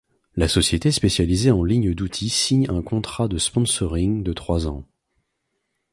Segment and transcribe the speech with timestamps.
[0.35, 4.83] La société spécialisée en lignes d'outils signe un contrat de sponsoring de trois ans.